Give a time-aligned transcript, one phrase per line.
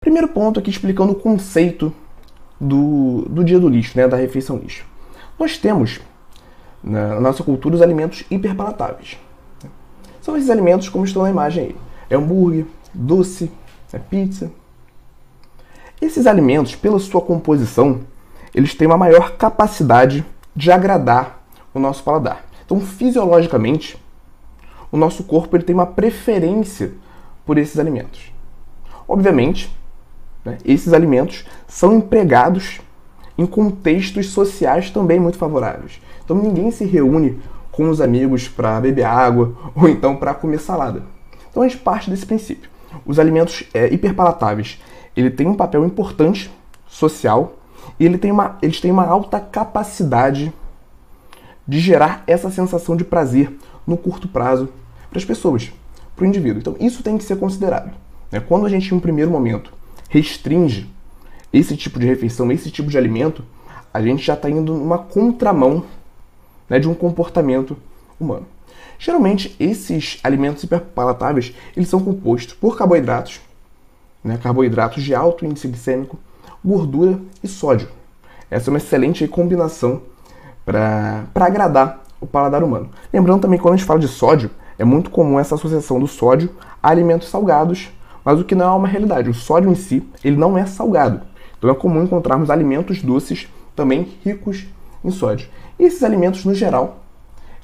[0.00, 1.92] Primeiro ponto aqui explicando o conceito
[2.60, 4.84] do, do dia do lixo, né, da refeição lixo.
[5.38, 6.00] Nós temos
[6.82, 9.18] na nossa cultura os alimentos hiperpalatáveis.
[10.20, 11.76] São esses alimentos como estão na imagem aí.
[12.08, 13.50] É hambúrguer, doce,
[13.92, 14.50] é pizza.
[16.00, 18.00] Esses alimentos, pela sua composição,
[18.54, 21.39] eles têm uma maior capacidade de agradar
[21.72, 22.44] o nosso paladar.
[22.64, 24.00] Então, fisiologicamente,
[24.92, 26.92] o nosso corpo ele tem uma preferência
[27.44, 28.32] por esses alimentos.
[29.08, 29.74] Obviamente,
[30.44, 32.80] né, esses alimentos são empregados
[33.36, 36.00] em contextos sociais também muito favoráveis.
[36.24, 37.40] Então, ninguém se reúne
[37.72, 41.02] com os amigos para beber água ou então para comer salada.
[41.50, 42.70] Então, a gente parte desse princípio.
[43.06, 44.80] Os alimentos é, hiperpalatáveis
[45.16, 46.50] ele tem um papel importante
[46.86, 47.54] social
[47.98, 50.52] e ele tem uma, eles têm uma alta capacidade
[51.70, 53.56] de gerar essa sensação de prazer
[53.86, 54.68] no curto prazo
[55.08, 55.72] para as pessoas,
[56.16, 56.58] para o indivíduo.
[56.58, 57.92] Então, isso tem que ser considerado.
[58.28, 58.40] Né?
[58.40, 59.72] Quando a gente, em um primeiro momento,
[60.08, 60.90] restringe
[61.52, 63.44] esse tipo de refeição, esse tipo de alimento,
[63.94, 65.84] a gente já está indo numa contramão
[66.68, 67.76] né, de um comportamento
[68.18, 68.46] humano.
[68.98, 73.40] Geralmente, esses alimentos hiperpalatáveis, eles são compostos por carboidratos,
[74.24, 76.18] né, carboidratos de alto índice glicêmico,
[76.64, 77.88] gordura e sódio.
[78.50, 80.02] Essa é uma excelente combinação
[80.70, 82.90] para agradar o paladar humano.
[83.12, 86.06] Lembrando também que quando a gente fala de sódio, é muito comum essa associação do
[86.06, 86.50] sódio
[86.82, 87.90] a alimentos salgados,
[88.24, 89.28] mas o que não é uma realidade.
[89.28, 91.22] O sódio em si, ele não é salgado.
[91.58, 94.66] Então é comum encontrarmos alimentos doces também ricos
[95.04, 95.48] em sódio.
[95.78, 97.00] E esses alimentos, no geral,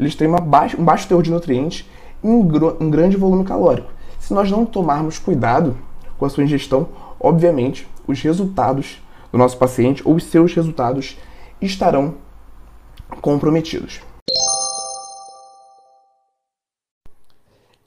[0.00, 1.88] eles têm baixa, um baixo teor de nutrientes
[2.22, 2.40] e um,
[2.80, 3.92] um grande volume calórico.
[4.18, 5.76] Se nós não tomarmos cuidado
[6.16, 6.88] com a sua ingestão,
[7.20, 11.18] obviamente os resultados do nosso paciente ou os seus resultados
[11.60, 12.14] estarão
[13.20, 14.00] comprometidos.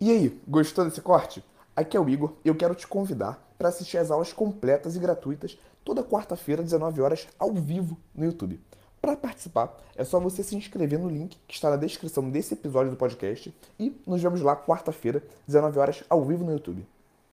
[0.00, 1.42] E aí, gostou desse corte?
[1.74, 4.98] Aqui é o Igor e eu quero te convidar para assistir às aulas completas e
[4.98, 8.60] gratuitas toda quarta-feira, 19 horas, ao vivo no YouTube.
[9.00, 12.90] Para participar, é só você se inscrever no link que está na descrição desse episódio
[12.90, 16.86] do podcast e nos vemos lá quarta-feira, 19 horas, ao vivo no YouTube.